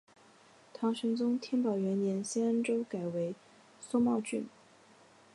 [0.73, 3.35] 唐玄宗天宝元年新安州改为
[3.79, 4.47] 苏茂郡。